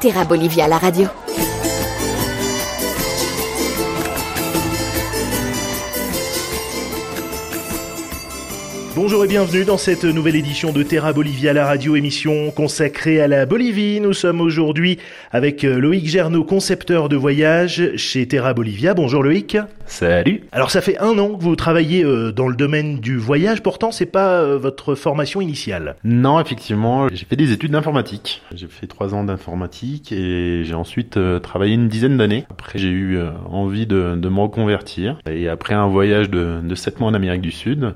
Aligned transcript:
Terra 0.00 0.24
Bolivia, 0.24 0.68
la 0.68 0.78
radio. 0.78 1.08
Bonjour 8.94 9.24
et 9.24 9.28
bienvenue 9.28 9.64
dans 9.64 9.76
cette 9.76 10.04
nouvelle 10.04 10.36
édition 10.36 10.70
de 10.70 10.84
Terra 10.84 11.12
Bolivia, 11.12 11.52
la 11.52 11.66
radio 11.66 11.96
émission 11.96 12.52
consacrée 12.52 13.20
à 13.20 13.26
la 13.26 13.44
Bolivie. 13.44 14.00
Nous 14.00 14.12
sommes 14.12 14.40
aujourd'hui 14.40 14.98
avec 15.32 15.64
euh, 15.64 15.80
Loïc 15.80 16.06
Gernot, 16.06 16.44
concepteur 16.44 17.08
de 17.08 17.16
voyage 17.16 17.96
chez 17.96 18.28
Terra 18.28 18.54
Bolivia. 18.54 18.94
Bonjour 18.94 19.24
Loïc. 19.24 19.56
Salut. 19.88 20.42
Alors 20.52 20.70
ça 20.70 20.82
fait 20.82 20.98
un 20.98 21.18
an 21.18 21.34
que 21.34 21.42
vous 21.42 21.56
travaillez 21.56 22.04
euh, 22.04 22.30
dans 22.30 22.46
le 22.46 22.54
domaine 22.54 23.00
du 23.00 23.16
voyage, 23.16 23.62
pourtant 23.62 23.90
c'est 23.90 24.06
pas 24.06 24.40
euh, 24.40 24.58
votre 24.58 24.94
formation 24.94 25.40
initiale. 25.40 25.96
Non, 26.04 26.38
effectivement, 26.38 27.08
j'ai 27.08 27.24
fait 27.24 27.36
des 27.36 27.52
études 27.52 27.72
d'informatique. 27.72 28.42
J'ai 28.54 28.68
fait 28.68 28.86
trois 28.86 29.14
ans 29.14 29.24
d'informatique 29.24 30.12
et 30.12 30.62
j'ai 30.62 30.74
ensuite 30.74 31.18
travaillé 31.42 31.74
une 31.74 31.88
dizaine 31.88 32.18
d'années. 32.18 32.44
Après 32.50 32.78
j'ai 32.78 32.90
eu 32.90 33.18
envie 33.46 33.86
de, 33.86 34.14
de, 34.14 34.28
me 34.28 34.40
reconvertir 34.40 35.18
et 35.28 35.48
après 35.48 35.74
un 35.74 35.88
voyage 35.88 36.28
de, 36.28 36.60
de 36.62 36.74
sept 36.74 37.00
mois 37.00 37.08
en 37.08 37.14
Amérique 37.14 37.42
du 37.42 37.50
Sud, 37.50 37.94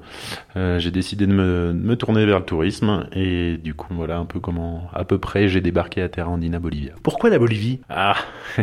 j'ai 0.57 0.91
décidé 0.91 1.27
de 1.27 1.33
me, 1.33 1.73
me, 1.75 1.95
tourner 1.97 2.25
vers 2.25 2.39
le 2.39 2.45
tourisme 2.45 3.07
et 3.13 3.59
du 3.63 3.75
coup 3.75 3.95
voilà 3.95 4.17
un 4.17 4.25
peu 4.25 4.41
comment 4.41 4.89
à 4.95 5.05
peu 5.05 5.19
près 5.19 5.49
j'ai 5.49 5.61
débarqué 5.61 6.01
à 6.01 6.09
Terra 6.09 6.31
Andina 6.31 6.59
Bolivia. 6.59 6.93
Pourquoi 7.03 7.29
la 7.29 7.39
Bolivie? 7.39 7.81
Ah 7.91 8.17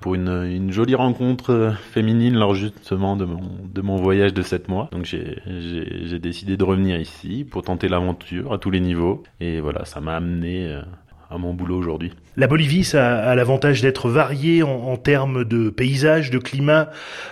pour 0.00 0.14
une, 0.14 0.72
jolie 0.72 0.94
rencontre 0.94 1.74
féminine 1.92 2.34
lors 2.34 2.54
justement 2.54 3.16
de 3.16 3.24
mon, 3.24 3.42
de 3.72 3.80
mon 3.82 3.96
voyage 3.96 4.32
de 4.32 4.42
7 4.42 4.68
mois. 4.68 4.88
Donc 4.92 5.04
j'ai 5.04 6.18
décidé 6.18 6.56
de 6.56 6.64
revenir 6.64 6.98
ici 6.98 7.44
pour 7.44 7.62
tenter 7.62 7.88
l'aventure 7.88 8.52
à 8.52 8.58
tous 8.58 8.70
les 8.70 8.80
niveaux 8.80 9.22
et 9.40 9.60
voilà 9.60 9.84
ça 9.84 10.00
m'a 10.00 10.16
amené 10.16 10.66
euh, 10.66 10.82
à 11.30 11.38
mon 11.38 11.54
boulot 11.54 11.76
aujourd'hui. 11.76 12.12
La 12.36 12.46
Bolivie, 12.46 12.84
ça 12.84 13.18
a 13.18 13.34
l'avantage 13.34 13.82
d'être 13.82 14.08
varié 14.08 14.62
en, 14.62 14.96
termes 14.96 15.44
de 15.44 15.70
paysage, 15.70 16.30
de 16.30 16.38
climat. 16.38 16.90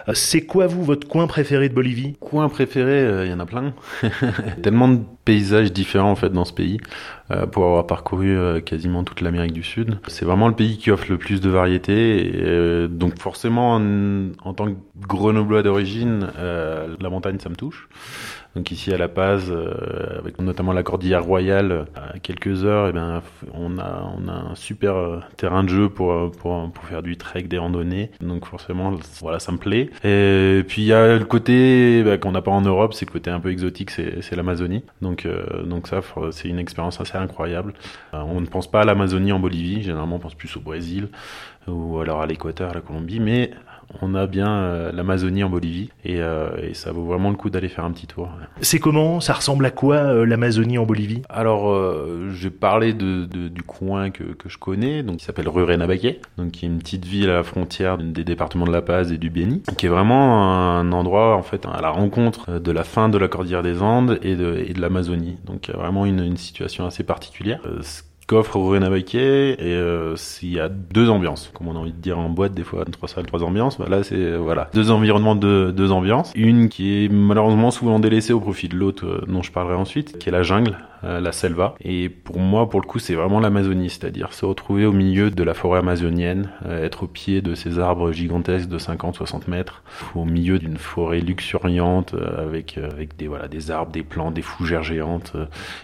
Euh, 0.08 0.12
c'est 0.14 0.42
quoi, 0.42 0.66
vous, 0.66 0.84
votre 0.84 1.08
coin 1.08 1.26
préféré 1.26 1.68
de 1.68 1.74
Bolivie? 1.74 2.16
Coin 2.20 2.48
préféré, 2.48 3.00
euh, 3.00 3.24
il 3.26 3.30
y 3.30 3.34
en 3.34 3.40
a 3.40 3.46
plein. 3.46 3.74
Tellement 4.62 4.88
de 4.88 5.00
paysages 5.24 5.72
différents, 5.72 6.12
en 6.12 6.16
fait, 6.16 6.30
dans 6.30 6.44
ce 6.44 6.52
pays, 6.52 6.78
euh, 7.30 7.46
pour 7.46 7.64
avoir 7.64 7.86
parcouru 7.86 8.62
quasiment 8.62 9.02
toute 9.02 9.20
l'Amérique 9.20 9.52
du 9.52 9.62
Sud. 9.62 9.98
C'est 10.06 10.24
vraiment 10.24 10.48
le 10.48 10.54
pays 10.54 10.78
qui 10.78 10.90
offre 10.90 11.06
le 11.08 11.18
plus 11.18 11.40
de 11.40 11.50
variété. 11.50 12.84
Et, 12.84 12.88
donc, 12.88 13.18
forcément, 13.18 13.74
en, 13.74 14.30
en, 14.44 14.54
tant 14.54 14.66
que 14.66 14.76
grenoblois 15.00 15.62
d'origine, 15.62 16.28
la 16.38 17.10
montagne, 17.10 17.38
ça 17.40 17.48
me 17.48 17.56
touche. 17.56 17.88
Donc 18.56 18.70
ici 18.70 18.92
à 18.92 18.98
La 18.98 19.08
Paz, 19.08 19.52
avec 20.18 20.40
notamment 20.40 20.72
la 20.72 20.82
Cordillère 20.82 21.24
Royale, 21.24 21.86
à 21.94 22.18
quelques 22.18 22.64
heures, 22.64 22.86
et 22.86 22.90
eh 22.90 22.92
bien, 22.92 23.22
on 23.54 23.78
a 23.78 23.98
on 24.16 24.28
a 24.28 24.32
un 24.32 24.54
super 24.54 24.96
euh, 24.96 25.20
terrain 25.36 25.64
de 25.64 25.68
jeu 25.68 25.88
pour, 25.88 26.12
euh, 26.12 26.30
pour, 26.30 26.70
pour 26.70 26.84
faire 26.84 27.02
du 27.02 27.16
trek, 27.16 27.42
des 27.42 27.58
randonnées. 27.58 28.10
Donc 28.20 28.46
forcément, 28.46 28.92
voilà, 29.20 29.38
ça 29.38 29.52
me 29.52 29.58
plaît. 29.58 29.90
Et 30.04 30.62
puis 30.66 30.82
il 30.82 30.86
y 30.86 30.92
a 30.92 31.18
le 31.18 31.24
côté 31.24 32.02
bah, 32.02 32.18
qu'on 32.18 32.32
n'a 32.32 32.42
pas 32.42 32.50
en 32.50 32.60
Europe, 32.60 32.94
c'est 32.94 33.06
le 33.06 33.12
côté 33.12 33.30
un 33.30 33.40
peu 33.40 33.50
exotique, 33.50 33.90
c'est 33.90 34.36
l'Amazonie. 34.36 34.84
Donc, 35.02 35.26
euh, 35.26 35.62
donc 35.64 35.88
ça, 35.88 36.00
c'est 36.32 36.48
une 36.48 36.58
expérience 36.58 37.00
assez 37.00 37.16
incroyable. 37.16 37.74
on 38.12 38.40
ne 38.40 38.46
pense 38.46 38.70
pas 38.70 38.82
à 38.82 38.84
l'Amazonie 38.84 39.32
en 39.32 39.38
Bolivie, 39.38 39.82
généralement 39.82 40.16
on 40.16 40.20
pense 40.20 40.34
plus 40.34 40.56
au 40.56 40.60
Brésil 40.60 41.08
ou 41.66 41.98
alors 41.98 42.22
à 42.22 42.26
l'Équateur, 42.26 42.70
à 42.70 42.74
la 42.74 42.80
Colombie, 42.80 43.20
mais 43.20 43.50
on 44.02 44.14
a 44.14 44.26
bien 44.26 44.48
euh, 44.48 44.92
l'Amazonie 44.92 45.44
en 45.44 45.50
Bolivie 45.50 45.90
et, 46.04 46.20
euh, 46.20 46.50
et, 46.62 46.74
ça 46.74 46.92
vaut 46.92 47.04
vraiment 47.04 47.30
le 47.30 47.36
coup 47.36 47.50
d'aller 47.50 47.68
faire 47.68 47.84
un 47.84 47.90
petit 47.90 48.06
tour. 48.06 48.28
C'est 48.60 48.78
comment? 48.78 49.20
Ça 49.20 49.32
ressemble 49.32 49.64
à 49.66 49.70
quoi 49.70 49.96
euh, 49.96 50.26
l'Amazonie 50.26 50.78
en 50.78 50.84
Bolivie? 50.84 51.22
Alors, 51.28 51.76
j'ai 52.30 52.50
parlé 52.50 52.92
de, 52.92 53.24
de, 53.24 53.48
du 53.48 53.62
coin 53.62 54.10
que, 54.10 54.24
que 54.24 54.48
je 54.48 54.58
connais, 54.58 55.02
donc 55.02 55.18
qui 55.18 55.24
s'appelle 55.24 55.48
Rurrenabaque, 55.48 56.18
donc 56.36 56.52
qui 56.52 56.64
est 56.64 56.68
une 56.68 56.78
petite 56.78 57.04
ville 57.04 57.30
à 57.30 57.34
la 57.34 57.42
frontière 57.42 57.98
des 57.98 58.24
départements 58.24 58.66
de 58.66 58.72
La 58.72 58.82
Paz 58.82 59.12
et 59.12 59.18
du 59.18 59.30
Beni, 59.30 59.62
qui 59.76 59.86
est 59.86 59.88
vraiment 59.88 60.78
un 60.78 60.92
endroit 60.92 61.36
en 61.36 61.42
fait 61.42 61.66
à 61.66 61.80
la 61.80 61.90
rencontre 61.90 62.58
de 62.58 62.72
la 62.72 62.84
fin 62.84 63.08
de 63.08 63.18
la 63.18 63.28
cordillère 63.28 63.62
des 63.62 63.82
Andes 63.82 64.18
et 64.22 64.36
de, 64.36 64.62
et 64.66 64.72
de 64.72 64.80
l'Amazonie. 64.80 65.38
Donc, 65.44 65.70
vraiment 65.70 66.06
une, 66.06 66.20
une 66.20 66.36
situation 66.36 66.86
assez 66.86 67.04
particulière 67.04 67.60
coffre 68.28 68.58
Rurenabaque 68.58 69.14
et 69.14 69.56
euh, 69.58 70.14
s'il 70.14 70.52
y 70.52 70.60
a 70.60 70.68
deux 70.68 71.08
ambiances, 71.08 71.50
comme 71.54 71.66
on 71.66 71.74
a 71.74 71.78
envie 71.78 71.92
de 71.92 72.00
dire 72.00 72.18
en 72.18 72.28
boîte 72.28 72.52
des 72.52 72.62
fois, 72.62 72.84
trois 72.84 73.08
salles, 73.08 73.26
trois 73.26 73.42
ambiances, 73.42 73.78
bah 73.78 73.86
là 73.88 74.04
c'est 74.04 74.36
voilà. 74.36 74.70
Deux 74.74 74.90
environnements 74.90 75.34
de 75.34 75.72
deux 75.74 75.90
ambiances, 75.90 76.32
une 76.36 76.68
qui 76.68 77.04
est 77.04 77.08
malheureusement 77.08 77.70
souvent 77.70 77.98
délaissée 77.98 78.34
au 78.34 78.40
profit 78.40 78.68
de 78.68 78.76
l'autre 78.76 79.06
euh, 79.06 79.24
dont 79.26 79.42
je 79.42 79.50
parlerai 79.50 79.76
ensuite, 79.76 80.18
qui 80.18 80.28
est 80.28 80.32
la 80.32 80.42
jungle, 80.42 80.72
euh, 80.72 80.87
la 81.02 81.32
selva. 81.32 81.74
Et 81.80 82.08
pour 82.08 82.38
moi, 82.38 82.68
pour 82.68 82.80
le 82.80 82.86
coup, 82.86 82.98
c'est 82.98 83.14
vraiment 83.14 83.40
l'Amazonie, 83.40 83.90
c'est-à-dire 83.90 84.32
se 84.32 84.44
retrouver 84.44 84.86
au 84.86 84.92
milieu 84.92 85.30
de 85.30 85.42
la 85.42 85.54
forêt 85.54 85.78
amazonienne, 85.78 86.50
euh, 86.66 86.84
être 86.84 87.04
au 87.04 87.06
pied 87.06 87.40
de 87.40 87.54
ces 87.54 87.78
arbres 87.78 88.12
gigantesques 88.12 88.68
de 88.68 88.78
50-60 88.78 89.48
mètres, 89.48 89.82
au 90.14 90.24
milieu 90.24 90.58
d'une 90.58 90.76
forêt 90.76 91.20
luxuriante 91.20 92.14
euh, 92.14 92.46
avec 92.46 92.78
avec 92.78 93.16
des 93.16 93.28
voilà 93.28 93.48
des 93.48 93.70
arbres, 93.70 93.92
des 93.92 94.02
plantes, 94.02 94.34
des 94.34 94.42
fougères 94.42 94.82
géantes, 94.82 95.32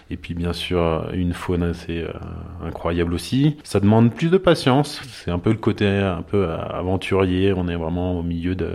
et 0.09 0.17
puis 0.17 0.33
bien 0.33 0.53
sûr 0.53 1.09
une 1.13 1.33
faune 1.33 1.63
assez 1.63 2.05
incroyable 2.63 3.13
aussi. 3.13 3.57
Ça 3.63 3.79
demande 3.79 4.13
plus 4.13 4.29
de 4.29 4.37
patience. 4.37 5.01
C'est 5.11 5.31
un 5.31 5.39
peu 5.39 5.51
le 5.51 5.57
côté 5.57 5.87
un 5.87 6.21
peu 6.21 6.47
aventurier. 6.49 7.53
On 7.53 7.67
est 7.67 7.75
vraiment 7.75 8.17
au 8.17 8.23
milieu 8.23 8.55
de, 8.55 8.65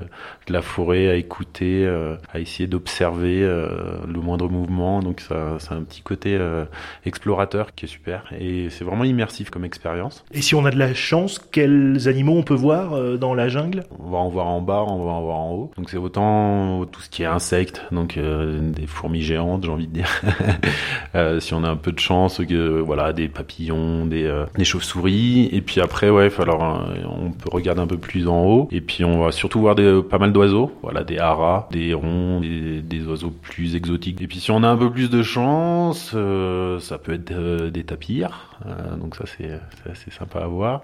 de 0.47 0.53
la 0.53 0.63
forêt 0.63 1.09
à 1.09 1.15
écouter, 1.15 1.89
à 2.33 2.39
essayer 2.41 2.67
d'observer 2.67 3.41
le 3.41 4.21
moindre 4.21 4.49
mouvement. 4.49 5.01
Donc 5.01 5.21
ça, 5.21 5.57
c'est 5.59 5.73
un 5.73 5.83
petit 5.83 6.03
côté 6.03 6.30
euh, 6.39 6.65
explorateur 7.05 7.75
qui 7.75 7.87
est 7.87 7.89
super 7.89 8.25
et 8.39 8.69
c'est 8.71 8.85
vraiment 8.85 9.05
immersif 9.05 9.51
comme 9.51 9.65
expérience. 9.65 10.25
Et 10.33 10.43
si 10.43 10.55
on 10.55 10.65
a 10.65 10.71
de 10.71 10.79
la 10.79 10.95
chance, 10.95 11.39
quels 11.39 12.09
animaux 12.09 12.37
on 12.37 12.43
peut 12.43 12.55
voir 12.55 12.95
euh, 12.95 13.17
dans 13.17 13.35
la 13.35 13.49
jungle? 13.49 13.85
On 13.99 14.11
va 14.11 14.19
en 14.19 14.29
voir 14.29 14.47
en 14.47 14.61
bas, 14.61 14.85
on 14.87 15.05
va 15.05 15.11
en 15.13 15.23
voir 15.23 15.39
en 15.39 15.53
haut. 15.53 15.71
Donc 15.77 15.91
c'est 15.91 15.97
autant 15.97 16.85
tout 16.87 17.01
ce 17.01 17.11
qui 17.11 17.23
est 17.23 17.27
insectes, 17.27 17.83
donc 17.93 18.17
euh, 18.17 18.61
des 18.73 18.87
fourmis 18.87 19.23
géantes, 19.23 19.65
j'ai 19.65 19.71
envie 19.71 19.89
de 19.89 19.93
dire. 19.93 20.09
si 21.41 21.55
on 21.55 21.65
a 21.65 21.69
un 21.69 21.77
peu 21.77 21.93
de 21.93 21.99
chance, 21.99 22.41
voilà, 22.41 23.13
des 23.13 23.29
papillons, 23.29 24.07
des, 24.07 24.45
des 24.57 24.65
chauves-souris. 24.65 25.49
Et 25.53 25.61
puis 25.61 25.81
après, 25.81 26.11
ouais, 26.11 26.31
alors 26.39 26.87
on 27.21 27.31
peut 27.31 27.51
regarder 27.51 27.81
un 27.81 27.87
peu 27.87 27.99
plus 27.99 28.29
en 28.29 28.45
haut. 28.45 28.69
Et 28.71 28.81
puis 28.81 29.05
on 29.05 29.21
va 29.25 29.33
surtout 29.33 29.61
voir 29.61 29.75
des, 29.75 30.01
pas 30.09 30.19
mal 30.19 30.33
d'oiseaux, 30.33 30.73
voilà, 30.83 31.05
des 31.05 31.19
haras, 31.19 31.69
des 31.71 31.89
hérons, 31.89 32.41
des, 32.41 32.81
des 32.81 33.07
oiseaux 33.07 33.33
plus 33.43 33.77
exotiques. 33.77 34.21
Et 34.23 34.27
puis 34.27 34.41
si 34.41 34.51
on 34.51 34.63
a 34.63 34.69
un 34.69 34.77
peu 34.77 34.91
plus 34.91 35.11
de 35.11 35.23
chance, 35.23 36.13
ça 36.81 36.99
peut 36.99 37.13
être 37.13 37.31
euh, 37.33 37.71
des 37.71 37.85
tapirs, 37.85 38.59
euh, 38.67 38.97
donc 38.97 39.17
ça 39.17 39.25
c'est 39.27 39.61
assez 39.91 40.11
sympa 40.11 40.41
à 40.41 40.47
voir, 40.47 40.83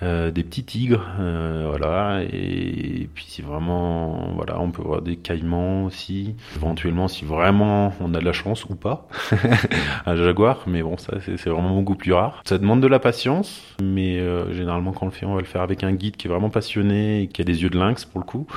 des 0.00 0.42
petits 0.42 0.64
tigres, 0.64 1.06
voilà, 1.16 2.22
et, 2.24 3.08
puis 3.14 3.24
si 3.28 3.40
vraiment, 3.40 4.32
voilà, 4.34 4.58
on 4.58 4.72
peut 4.72 4.82
voir 4.82 5.00
des 5.00 5.14
caïmans 5.14 5.84
aussi, 5.84 6.34
éventuellement 6.56 7.06
si 7.06 7.24
vraiment 7.24 7.94
on 8.00 8.12
a 8.14 8.18
de 8.18 8.24
la 8.24 8.32
chance 8.32 8.64
ou 8.64 8.74
pas, 8.74 9.06
un 10.06 10.16
jaguar, 10.16 10.64
mais 10.66 10.82
bon 10.82 10.96
ça 10.96 11.18
c'est 11.20 11.48
vraiment 11.48 11.72
beaucoup 11.72 11.94
plus 11.94 12.12
rare. 12.12 12.42
Ça 12.44 12.58
demande 12.58 12.80
de 12.80 12.88
la 12.88 12.98
patience, 12.98 13.62
mais 13.80 14.18
généralement 14.52 14.90
quand 14.90 15.06
on 15.06 15.10
le 15.10 15.14
fait, 15.14 15.24
on 15.24 15.34
va 15.34 15.40
le 15.40 15.46
faire 15.46 15.62
avec 15.62 15.84
un 15.84 15.92
guide 15.92 16.16
qui 16.16 16.26
est 16.26 16.30
vraiment 16.30 16.50
passionné 16.50 17.22
et 17.22 17.28
qui 17.28 17.40
a 17.40 17.44
des 17.44 17.62
yeux 17.62 17.70
de 17.70 17.78
lynx 17.78 18.04
pour 18.04 18.18
le 18.18 18.26
coup, 18.26 18.48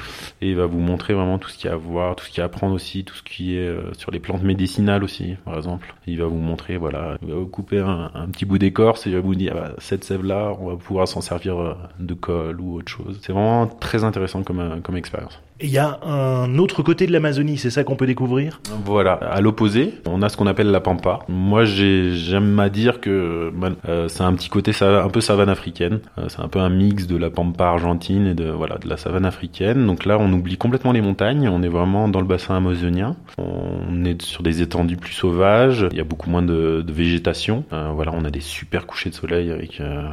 et 0.41 0.49
il 0.49 0.55
va 0.55 0.65
vous 0.65 0.79
montrer 0.79 1.13
vraiment 1.13 1.37
tout 1.37 1.49
ce 1.49 1.59
qu'il 1.59 1.69
y 1.69 1.71
a 1.71 1.75
à 1.75 1.77
voir, 1.77 2.15
tout 2.15 2.25
ce 2.25 2.31
qu'il 2.31 2.39
y 2.39 2.41
a 2.41 2.45
à 2.45 2.47
apprendre 2.47 2.73
aussi, 2.73 3.03
tout 3.03 3.15
ce 3.15 3.21
qui 3.21 3.55
est 3.55 3.71
sur 3.99 4.09
les 4.09 4.19
plantes 4.19 4.41
médicinales 4.41 5.03
aussi, 5.03 5.35
par 5.45 5.57
exemple. 5.57 5.93
Il 6.15 6.21
va 6.21 6.27
vous 6.27 6.37
montrer, 6.37 6.77
voilà, 6.77 7.17
il 7.21 7.27
va 7.27 7.35
vous 7.35 7.45
couper 7.45 7.79
un, 7.79 8.29
petit 8.31 8.45
bout 8.45 8.57
d'écorce 8.57 9.05
et 9.05 9.09
il 9.09 9.15
va 9.17 9.21
vous 9.21 9.35
dire, 9.35 9.51
ah 9.53 9.59
bah, 9.59 9.75
cette 9.79 10.05
sève-là, 10.05 10.55
on 10.61 10.67
va 10.67 10.77
pouvoir 10.77 11.09
s'en 11.09 11.19
servir 11.19 11.57
euh, 11.59 11.73
de 11.99 12.13
colle 12.13 12.61
ou 12.61 12.77
autre 12.77 12.89
chose. 12.89 13.19
C'est 13.21 13.33
vraiment 13.33 13.67
très 13.67 14.05
intéressant 14.05 14.41
comme, 14.41 14.61
euh, 14.61 14.79
comme 14.79 14.95
expérience. 14.95 15.41
Il 15.61 15.69
y 15.69 15.77
a 15.77 15.99
un 16.03 16.57
autre 16.57 16.83
côté 16.83 17.07
de 17.07 17.13
l'Amazonie, 17.13 17.57
c'est 17.57 17.69
ça 17.69 17.85
qu'on 17.85 17.95
peut 17.95 18.05
découvrir? 18.05 18.59
Voilà, 18.83 19.13
à 19.13 19.39
l'opposé, 19.39 19.93
on 20.05 20.21
a 20.21 20.27
ce 20.27 20.35
qu'on 20.35 20.47
appelle 20.47 20.69
la 20.69 20.81
pampa. 20.81 21.19
Moi, 21.29 21.63
j'aime 21.63 22.59
à 22.59 22.67
dire 22.67 22.99
que 22.99 23.53
euh, 23.87 24.07
c'est 24.09 24.23
un 24.23 24.33
petit 24.33 24.49
côté 24.49 24.73
un 24.81 25.07
peu 25.07 25.21
savane 25.21 25.47
africaine. 25.47 25.99
c'est 26.27 26.41
un 26.41 26.49
peu 26.49 26.59
un 26.59 26.69
mix 26.69 27.07
de 27.07 27.15
la 27.15 27.29
pampa 27.29 27.67
argentine 27.67 28.27
et 28.27 28.33
de 28.33 28.49
voilà 28.49 28.77
de 28.77 28.89
la 28.89 28.97
savane 28.97 29.25
africaine. 29.25 29.87
Donc 29.87 30.05
là, 30.05 30.17
on 30.19 30.31
oublie 30.33 30.57
complètement 30.57 30.91
les 30.91 31.01
montagnes. 31.01 31.47
On 31.47 31.63
est 31.63 31.69
vraiment 31.69 32.09
dans 32.09 32.19
le 32.19 32.27
bassin 32.27 32.57
amazonien. 32.57 33.15
On 33.37 34.03
est 34.03 34.21
sur 34.21 34.43
des 34.43 34.61
étendues 34.61 34.97
plus 34.97 35.13
sauvages. 35.13 35.87
Il 35.91 35.97
y 35.97 36.01
a 36.01 36.05
beaucoup 36.05 36.29
moins 36.29 36.41
de, 36.43 36.83
de 36.85 36.91
végétation. 36.91 37.63
Euh, 37.71 37.91
voilà, 37.95 38.11
on 38.13 38.25
a 38.25 38.29
des 38.29 38.41
super 38.41 38.85
couchers 38.85 39.09
de 39.09 39.15
soleil 39.15 39.51
avec 39.51 39.79
euh, 39.79 40.03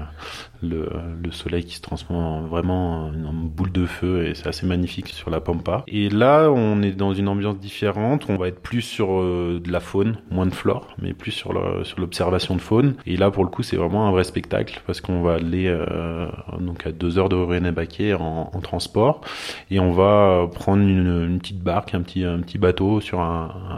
le, 0.63 0.89
le 1.23 1.31
soleil 1.31 1.65
qui 1.65 1.77
se 1.77 1.83
transforme 1.83 2.47
vraiment 2.47 3.07
en 3.07 3.33
boule 3.33 3.73
de 3.73 3.87
feu 3.87 4.27
et 4.27 4.35
c'est 4.35 4.47
assez 4.47 4.67
magnifique 4.67 5.09
sur 5.09 5.31
la 5.31 5.41
pampa. 5.41 5.85
Et 5.89 6.09
là, 6.09 6.51
on 6.51 6.83
est 6.83 6.93
dans 6.93 7.13
une 7.15 7.29
ambiance 7.29 7.59
différente. 7.59 8.27
On 8.29 8.37
va 8.37 8.49
être 8.49 8.61
plus 8.61 8.83
sur 8.83 9.09
de 9.09 9.71
la 9.71 9.81
faune, 9.81 10.19
moins 10.31 10.47
de 10.47 10.55
flore, 10.55 10.95
mais 11.01 11.13
plus 11.13 11.31
sur 11.31 11.53
l'observation 11.53 12.57
de 12.57 12.61
faune. 12.61 12.95
Et 13.07 13.17
là, 13.17 13.31
pour 13.31 13.45
le 13.45 13.51
coup, 13.51 13.63
c'est 13.63 13.77
vraiment 13.77 14.07
un 14.09 14.11
vrai 14.11 14.25
spectacle 14.25 14.83
parce 14.87 15.01
qu'on 15.01 15.23
va 15.23 15.35
aller 15.35 15.75
donc 16.61 16.87
à 16.87 16.93
deux 16.93 17.19
heures 17.19 17.29
de 17.29 17.37
René-Baquet 17.37 18.15
en, 18.15 18.51
en, 18.53 18.61
transport 18.61 19.23
et 19.71 19.81
on 19.81 19.93
va 19.93 20.49
prendre 20.55 20.83
une, 20.83 21.39
petite 21.39 21.61
barque, 21.61 21.95
un 21.95 22.03
petit 22.03 22.25
un 22.25 22.41
petit 22.41 22.59
bateau 22.59 23.01
sur 23.01 23.21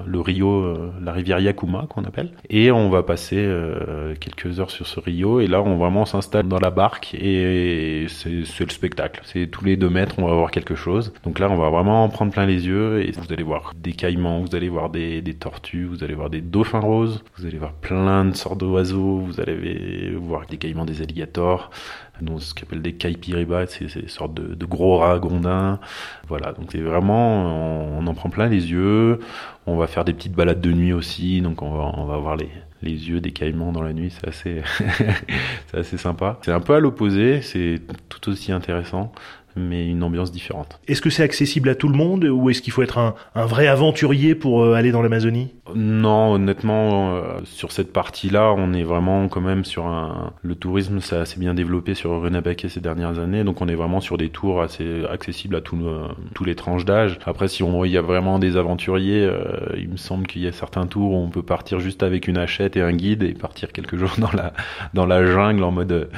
le 0.05 0.21
Rio, 0.21 0.77
la 1.03 1.13
rivière 1.13 1.41
Yakuma 1.41 1.87
qu'on 1.89 2.05
appelle, 2.05 2.33
et 2.51 2.71
on 2.71 2.91
va 2.91 3.03
passer 3.03 3.37
euh, 3.39 4.15
quelques 4.19 4.61
heures 4.61 4.71
sur 4.71 4.87
ce 4.87 5.01
Rio 5.01 5.41
et 5.41 5.47
là 5.47 5.63
on 5.63 5.77
vraiment 5.77 6.05
s'installe 6.05 6.49
dans 6.49 6.59
la 6.59 6.71
barque 6.75 7.15
et 7.15 8.07
c'est 8.09 8.65
le 8.65 8.71
spectacle. 8.71 9.21
C'est 9.25 9.47
tous 9.47 9.65
les 9.65 9.77
deux 9.77 9.91
mètres 9.91 10.17
on 10.19 10.27
va 10.27 10.35
voir 10.35 10.51
quelque 10.51 10.75
chose. 10.75 11.13
Donc 11.25 11.39
là 11.39 11.51
on 11.51 11.57
va 11.57 11.71
vraiment 11.71 12.09
prendre 12.09 12.33
plein 12.33 12.47
les 12.47 12.67
yeux 12.67 13.03
et 13.07 13.13
vous 13.13 13.33
allez 13.33 13.43
voir 13.43 13.73
des 13.77 13.93
caïmans, 13.93 14.41
vous 14.41 14.55
allez 14.55 14.69
voir 14.69 14.91
des, 14.91 15.23
des 15.23 15.35
tortues, 15.35 15.85
vous 15.85 16.05
allez 16.05 16.15
voir 16.15 16.31
des 16.31 16.41
dauphins 16.41 16.81
roses, 16.81 17.25
vous 17.39 17.47
allez 17.47 17.59
voir 17.59 17.73
plein 17.73 18.25
de 18.25 18.37
sortes 18.37 18.59
d'oiseaux, 18.59 19.19
vous 19.19 19.41
allez 19.41 20.15
voir 20.17 20.47
des 20.47 20.57
caïmans, 20.57 20.85
des 20.85 21.01
alligators, 21.03 21.71
donc 22.21 22.43
ce 22.43 22.55
qu'on 22.55 22.63
appelle 22.63 22.83
des 22.83 22.95
caipiribas, 22.95 23.67
c'est 23.67 23.89
ces 23.89 24.09
sortes 24.09 24.35
de, 24.35 24.55
de, 24.55 24.67
gros 24.67 24.99
ragondins. 24.99 25.81
Voilà, 26.29 26.53
donc 26.53 26.69
c'est 26.73 26.81
vraiment, 26.81 27.99
on, 27.99 28.07
en 28.07 28.15
prend 28.15 28.31
plein 28.31 28.49
les 28.49 28.71
yeux. 28.71 29.19
On 29.67 29.77
va 29.77 29.87
faire 29.87 30.05
des 30.05 30.13
petites 30.13 30.35
balades 30.35 30.61
de 30.61 30.73
nuit 30.73 30.93
aussi, 30.93 31.41
donc 31.41 31.63
on 31.63 31.71
va, 31.71 31.93
on 31.97 32.05
va 32.05 32.17
voir 32.19 32.37
les, 32.37 32.51
les 32.83 33.09
yeux 33.09 33.21
des 33.21 33.33
caïmans 33.33 33.73
dans 33.73 33.83
la 33.83 33.93
nuit, 33.93 34.11
c'est 34.11 34.29
assez, 34.29 34.63
c'est 35.67 35.79
assez 35.79 35.97
sympa. 35.97 36.39
C'est 36.43 36.53
un 36.53 36.61
peu 36.61 36.75
à 36.75 36.81
l'opposé, 36.81 37.43
c'est 37.43 37.81
tout 38.09 38.31
aussi 38.31 38.53
intéressant 38.53 39.13
mais 39.57 39.87
une 39.87 40.03
ambiance 40.03 40.33
différente. 40.33 40.81
Est-ce 40.89 41.01
que 41.01 41.11
c'est 41.11 41.23
accessible 41.23 41.69
à 41.69 41.75
tout 41.75 41.89
le 41.89 41.97
monde 41.97 42.25
ou 42.25 42.51
est-ce 42.51 42.63
qu'il 42.63 42.73
faut 42.73 42.83
être 42.83 42.99
un, 42.99 43.15
un 43.35 43.47
vrai 43.47 43.67
aventurier 43.67 44.35
pour 44.35 44.63
euh, 44.63 44.75
aller 44.75 44.93
dans 44.93 45.03
l'Amazonie? 45.03 45.51
Non, 45.75 46.33
honnêtement, 46.33 47.17
euh, 47.17 47.39
sur 47.45 47.73
cette 47.73 47.93
partie-là, 47.93 48.53
on 48.57 48.73
est 48.73 48.83
vraiment 48.83 49.29
quand 49.29 49.41
même 49.41 49.65
sur 49.65 49.87
un... 49.87 50.33
Le 50.43 50.55
tourisme, 50.55 51.01
s'est 51.01 51.17
assez 51.17 51.41
bien 51.41 51.55
développé 51.55 51.95
sur 51.95 52.11
Renabaquet 52.21 52.69
ces 52.69 52.81
dernières 52.81 53.19
années, 53.19 53.45
donc 53.45 53.61
on 53.61 53.69
est 53.69 53.75
vraiment 53.75 54.01
sur 54.01 54.17
des 54.17 54.29
tours 54.29 54.63
assez 54.63 55.05
accessibles 55.11 55.57
à 55.57 55.61
tout, 55.61 55.79
euh, 55.83 56.09
tous 56.35 56.45
les 56.45 56.55
tranches 56.55 56.85
d'âge. 56.85 57.19
Après, 57.27 57.49
si 57.49 57.63
on, 57.63 57.85
il 57.85 57.93
y 57.93 57.99
a 57.99 58.03
vraiment 58.03 58.39
des 58.39 58.57
aventuriers, 58.57 59.29
il 59.77 59.89
me 59.89 59.97
semble 59.97 60.27
qu'il 60.27 60.43
y 60.43 60.47
a 60.47 60.53
certains 60.53 60.87
tours 60.87 61.13
où 61.13 61.17
on 61.17 61.31
peut 61.31 61.43
partir 61.43 61.81
juste 61.81 62.03
avec 62.03 62.29
une 62.29 62.39
hachette 62.39 62.77
et 62.77 62.83
un 62.83 62.93
guide 62.93 63.23
et 63.23 63.33
partir 63.33 63.73
quelques 63.73 63.97
jours 63.99 64.15
dans 64.19 64.33
la, 64.33 64.53
dans 64.95 65.07
la 65.07 65.25
jungle 65.25 65.65
en 65.65 65.73
mode 65.73 66.09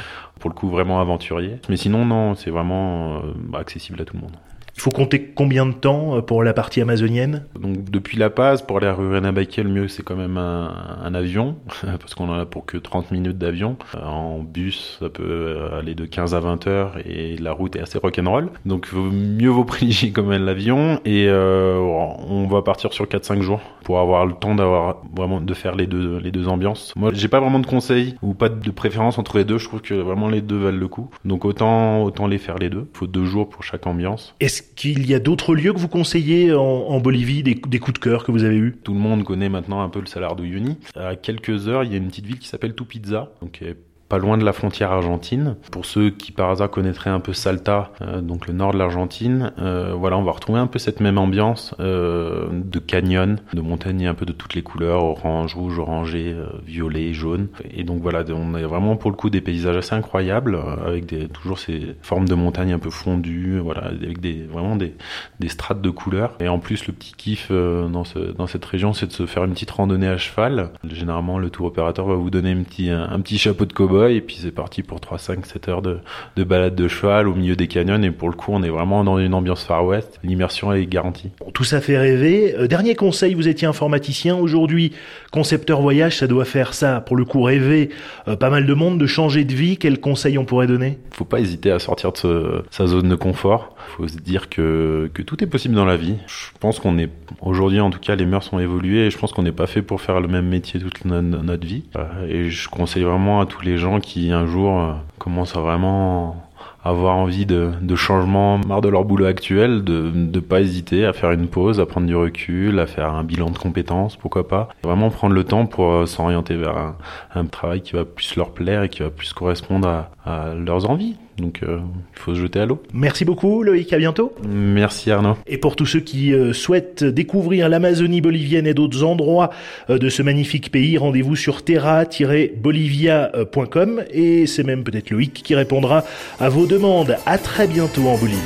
pour 0.41 0.51
le 0.51 0.55
coup 0.55 0.69
vraiment 0.69 1.01
aventurier. 1.01 1.59
Mais 1.69 1.77
sinon, 1.77 2.05
non, 2.05 2.35
c'est 2.35 2.51
vraiment 2.51 3.23
euh, 3.23 3.59
accessible 3.59 4.01
à 4.01 4.05
tout 4.05 4.17
le 4.17 4.23
monde. 4.23 4.37
Il 4.77 4.83
faut 4.83 4.91
compter 4.91 5.33
combien 5.35 5.65
de 5.65 5.73
temps 5.73 6.17
euh, 6.17 6.21
pour 6.21 6.45
la 6.45 6.53
partie 6.53 6.83
amazonienne 6.83 7.47
Donc 7.59 7.85
depuis 7.91 8.19
La 8.19 8.29
Paz, 8.29 8.63
pour 8.63 8.77
aller 8.77 8.87
à 8.87 8.95
Rurrenabaque, 8.95 9.57
le 9.57 9.71
mieux 9.71 9.89
c'est 9.89 10.03
quand 10.03 10.17
même 10.17 10.37
un, 10.37 10.99
un 11.03 11.15
avion, 11.15 11.57
parce 11.83 12.15
qu'on 12.15 12.29
en 12.29 12.39
a 12.39 12.45
pour 12.45 12.67
que 12.67 12.77
30 12.77 13.11
minutes 13.11 13.39
d'avion. 13.39 13.77
Euh, 13.95 14.05
en 14.05 14.41
bus, 14.41 14.99
ça 15.01 15.09
peut 15.09 15.23
euh, 15.25 15.79
aller 15.79 15.95
de 15.95 16.05
15 16.05 16.35
à 16.35 16.41
20 16.41 16.67
heures 16.67 16.99
et 17.05 17.37
la 17.39 17.53
route 17.53 17.75
est 17.77 17.81
assez 17.81 17.99
rock'n'roll. 17.99 18.51
Donc 18.67 18.93
mieux 18.93 19.49
vaut 19.49 19.65
privilégier 19.65 20.13
quand 20.13 20.25
même 20.25 20.45
l'avion 20.45 21.01
et 21.05 21.27
euh, 21.29 21.79
on 21.79 22.47
va 22.47 22.63
partir 22.63 22.93
sur 22.93 23.07
4-5 23.07 23.41
jours 23.41 23.61
pour 23.85 23.99
avoir 23.99 24.27
le 24.27 24.35
temps 24.35 24.55
d'avoir 24.55 25.03
vraiment 25.15 25.41
de 25.41 25.55
faire 25.55 25.75
les 25.75 25.87
deux 25.87 26.19
les 26.19 26.31
deux 26.31 26.49
ambiances. 26.49 26.93
Moi, 26.97 27.11
j'ai 27.15 27.29
pas 27.29 27.41
vraiment 27.41 27.61
de 27.61 27.67
conseils 27.67 28.17
ou 28.21 28.35
pas 28.35 28.49
de 28.49 28.71
préférence 28.71 29.19
entre 29.19 29.39
les 29.39 29.45
deux. 29.45 29.59
Je 29.59 29.69
trouve 29.69 29.81
que 29.81 29.95
vraiment 29.95 30.29
les 30.29 30.43
deux 30.43 30.59
valent 30.59 30.79
le 30.79 30.89
coup. 30.89 31.09
Donc 31.25 31.45
autant 31.45 32.03
autant 32.03 32.27
les 32.27 32.39
faire 32.39 32.59
les 32.59 32.69
deux. 32.69 32.89
Il 32.95 32.99
faut 32.99 33.07
deux 33.07 33.25
jours 33.25 33.49
pour 33.49 33.63
chaque 33.63 33.87
ambiance. 33.87 34.35
Est-ce 34.41 34.66
qu'il 34.75 35.07
y 35.07 35.15
a 35.15 35.19
d'autres 35.19 35.55
lieux 35.55 35.73
que 35.73 35.79
vous 35.79 35.89
conseillez 35.89 36.53
en, 36.53 36.99
Bolivie, 37.01 37.43
des, 37.43 37.55
coups 37.55 37.95
de 37.95 37.99
cœur 37.99 38.25
que 38.25 38.33
vous 38.33 38.45
avez 38.45 38.57
eus? 38.57 38.77
Tout 38.83 38.95
le 38.95 39.01
monde 39.01 39.25
connaît 39.25 39.49
maintenant 39.49 39.83
un 39.83 39.89
peu 39.89 40.01
le 40.01 40.07
Salar 40.07 40.37
de 40.37 40.45
Uyuni. 40.45 40.79
À 40.95 41.17
quelques 41.17 41.69
heures, 41.69 41.85
il 41.85 41.93
y 41.93 41.95
a 41.95 41.99
une 41.99 42.09
petite 42.09 42.27
ville 42.27 42.39
qui 42.39 42.49
s'appelle 42.49 42.75
Tupizza, 42.75 43.33
donc 43.41 43.63
pas 44.09 44.19
loin 44.19 44.39
de 44.39 44.45
la 44.45 44.53
frontière 44.53 44.93
argentine. 44.93 45.57
Pour 45.71 45.85
ceux 45.85 46.11
qui 46.11 46.33
par 46.33 46.51
hasard 46.51 46.71
connaîtraient 46.71 47.11
un 47.11 47.21
peu 47.21 47.33
Salta, 47.33 47.91
euh, 48.03 48.21
donc 48.21 48.47
le 48.47 48.53
nord 48.53 48.73
de 48.73 48.79
l'Argentine, 48.79 49.53
euh, 49.59 49.95
voilà, 49.95 50.17
on 50.17 50.23
va 50.23 50.33
retrouver 50.33 50.59
un 50.59 50.67
peu 50.67 50.79
cette 50.79 51.01
même 51.01 51.19
ambiance 51.19 51.75
euh, 51.81 52.47
de 52.53 52.79
canyon, 52.79 53.39
de 53.53 53.61
montagnes 53.61 54.07
un 54.07 54.15
peu 54.15 54.27
de 54.27 54.33
toutes 54.33 54.55
les 54.55 54.63
couleurs, 54.63 55.03
orange, 55.03 55.55
rouge, 55.55 55.79
orangé, 55.79 56.33
euh, 56.33 56.47
violet, 56.65 57.13
jaune. 57.13 57.49
Et 57.71 57.85
donc 57.85 58.01
voilà, 58.01 58.25
on 58.31 58.55
a 58.55 58.63
vraiment 58.67 58.97
pour 58.97 59.11
le 59.11 59.17
coup 59.17 59.31
des 59.31 59.41
paysages 59.41 59.77
assez 59.77 59.95
incroyables, 59.95 60.55
euh, 60.55 60.87
avec 60.87 61.07
des, 61.07 61.29
toujours 61.29 61.59
ces 61.59 61.97
formes 62.03 62.29
de 62.29 62.35
montagnes 62.35 62.73
un 62.73 62.79
peu 62.79 62.91
fondues, 62.91 63.59
voilà, 63.59 63.87
avec 63.87 64.21
des 64.21 64.45
vraiment 64.45 64.77
des, 64.77 64.95
des 65.41 65.49
strates 65.49 65.81
de 65.83 65.91
couleurs. 65.91 66.35
Et 66.41 66.49
en 66.49 66.59
plus, 66.59 66.87
le 66.87 66.93
petit 66.93 67.15
kiff 67.15 67.51
dans, 67.51 68.05
ce, 68.05 68.19
dans 68.19 68.47
cette 68.47 68.65
région, 68.65 68.93
c'est 68.93 69.07
de 69.07 69.13
se 69.13 69.27
faire 69.27 69.45
une 69.45 69.53
petite 69.53 69.71
randonnée 69.71 70.09
à 70.09 70.17
cheval. 70.17 70.71
Généralement, 70.89 71.39
le 71.39 71.51
tour 71.51 71.67
opérateur 71.67 72.07
va 72.07 72.15
vous 72.15 72.31
donner 72.31 72.53
un 72.53 72.63
petit, 72.63 72.91
un, 72.91 73.09
un 73.11 73.21
petit 73.21 73.39
chapeau 73.39 73.65
de 73.65 73.73
et 74.05 74.21
puis 74.21 74.39
c'est 74.41 74.51
parti 74.51 74.83
pour 74.83 75.01
3, 75.01 75.19
5, 75.19 75.47
7 75.47 75.69
heures 75.69 75.83
de, 75.83 75.99
de 76.37 76.45
balade 76.45 76.75
de 76.75 76.89
cheval 76.89 77.29
au 77.29 77.35
milieu 77.35 77.57
des 77.57 77.69
canyons 77.69 78.03
et 78.03 78.11
pour 78.11 78.29
le 78.29 78.35
coup 78.35 78.53
on 78.53 78.63
est 78.63 78.69
vraiment 78.69 79.05
dans 79.05 79.19
une 79.19 79.35
ambiance 79.35 79.65
Far 79.65 79.85
West, 79.85 80.21
l'immersion 80.23 80.73
est 80.73 80.87
garantie. 80.87 81.31
tout 81.55 81.65
ça 81.65 81.81
fait 81.81 81.99
rêver. 81.99 82.55
Euh, 82.59 82.67
dernier 82.67 82.95
conseil, 82.95 83.35
vous 83.35 83.49
étiez 83.49 83.67
informaticien, 83.67 84.37
aujourd'hui 84.37 84.93
concepteur 85.31 85.81
voyage, 85.81 86.19
ça 86.19 86.27
doit 86.27 86.45
faire 86.45 86.75
ça, 86.75 87.01
pour 87.01 87.17
le 87.17 87.25
coup 87.25 87.43
rêver 87.43 87.91
euh, 88.29 88.37
pas 88.37 88.51
mal 88.51 88.67
de 88.67 88.75
monde, 88.75 88.99
de 88.99 89.07
changer 89.07 89.45
de 89.45 89.55
vie, 89.55 89.77
quel 89.77 90.01
conseil 90.01 90.39
on 90.39 90.45
pourrait 90.45 90.67
donner? 90.67 90.99
Faut 91.13 91.25
pas 91.25 91.41
hésiter 91.41 91.71
à 91.71 91.79
sortir 91.79 92.13
de 92.13 92.65
sa 92.71 92.87
zone 92.87 93.09
de 93.09 93.15
confort, 93.15 93.75
faut 93.97 94.09
se 94.09 94.17
dire 94.17 94.49
que, 94.49 95.11
que 95.15 95.23
tout 95.23 95.43
est 95.43 95.47
possible 95.47 95.75
dans 95.75 95.85
la 95.85 95.97
vie. 95.97 96.17
Je 96.27 96.59
pense 96.61 96.79
qu'on 96.79 96.99
est, 96.99 97.11
aujourd'hui 97.41 97.81
en 97.81 97.91
tout 97.91 97.99
cas 97.99 98.17
les 98.17 98.27
mœurs 98.27 98.45
sont 98.45 98.59
évoluées 98.59 99.07
et 99.07 99.11
je 99.11 99.19
pense 99.19 99.33
qu'on 99.33 99.43
n'est 99.43 99.53
pas 99.53 99.67
fait 99.67 99.83
pour 99.83 100.01
faire 100.01 100.21
le 100.21 100.29
même 100.29 100.47
métier 100.47 100.81
toute 100.81 101.05
notre 101.05 101.67
vie. 101.67 101.85
Euh, 101.97 102.27
et 102.29 102.51
je 102.51 102.69
conseille 102.69 103.03
vraiment 103.03 103.41
à 103.41 103.47
tous 103.47 103.63
les 103.63 103.79
gens 103.79 103.86
qui 104.01 104.33
un 104.33 104.47
jour 104.47 104.81
euh, 104.81 104.93
commencent 105.19 105.57
à 105.57 105.61
vraiment 105.61 106.37
avoir 106.85 107.17
envie 107.17 107.47
de, 107.47 107.73
changement, 107.97 108.59
marre 108.59 108.81
de 108.81 108.89
leur 108.89 109.05
boulot 109.05 109.27
actuel, 109.27 109.83
de 109.83 110.13
ne 110.15 110.41
pas 110.41 110.61
hésiter 110.61 111.05
à 111.05 111.13
faire 111.13 111.33
une 111.33 111.49
pause, 111.49 111.81
à 111.81 111.87
prendre 111.87 112.07
du 112.07 112.15
recul, 112.15 112.79
à 112.79 112.87
faire 112.87 113.13
un 113.13 113.25
bilan 113.25 113.51
de 113.51 113.59
compétences, 113.59 114.17
pourquoi 114.17 114.47
pas. 114.47 114.69
Vraiment 114.85 115.11
prendre 115.11 115.35
le 115.35 115.43
temps 115.43 115.67
pour 115.67 115.91
euh, 115.91 116.07
s'orienter 116.07 116.55
vers 116.55 116.95
un, 117.35 117.45
travail 117.47 117.81
qui 117.81 117.93
va 117.95 118.05
plus 118.05 118.37
leur 118.37 118.51
plaire 118.51 118.85
et 118.85 118.89
qui 118.89 119.03
va 119.03 119.11
plus 119.11 119.33
correspondre 119.33 120.07
à 120.25 120.55
leurs 120.55 120.89
envies. 120.89 121.17
Donc 121.39 121.61
euh, 121.63 121.79
il 122.15 122.19
faut 122.19 122.35
se 122.35 122.41
jeter 122.41 122.59
à 122.61 122.67
l'eau. 122.67 122.83
Merci 122.93 123.25
beaucoup 123.25 123.63
Loïc, 123.63 123.91
à 123.93 123.99
bientôt. 123.99 124.35
Merci 124.47 125.11
Arnaud. 125.11 125.37
Et 125.47 125.57
pour 125.59 125.75
tous 125.77 125.87
ceux 125.87 126.01
qui 126.01 126.33
euh, 126.33 126.53
souhaitent 126.53 127.05
découvrir 127.05 127.69
l'Amazonie 127.69 128.21
bolivienne 128.21 128.67
et 128.67 128.75
d'autres 128.75 129.05
endroits 129.05 129.51
euh, 129.91 129.99
de 129.99 130.09
ce 130.09 130.23
magnifique 130.23 130.73
pays, 130.73 130.99
rendez-vous 130.99 131.37
sur 131.37 131.63
terra-bolivia.com 131.63 134.03
et 134.11 134.47
c'est 134.47 134.65
même 134.65 134.83
peut-être 134.85 135.11
Loïc 135.11 135.35
qui 135.35 135.55
répondra 135.55 136.05
à 136.41 136.49
vos 136.49 136.65
demandes. 136.67 137.19
À 137.27 137.37
très 137.39 137.67
bientôt 137.67 138.09
en 138.09 138.17
Bolivie. 138.17 138.41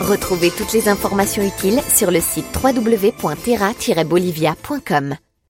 Retrouvez 0.00 0.50
toutes 0.50 0.72
les 0.72 0.88
informations 0.88 1.42
utiles 1.42 1.80
sur 1.86 2.10
le 2.10 2.20
site 2.20 2.46
www.terra-bolivia.com. 2.62 5.16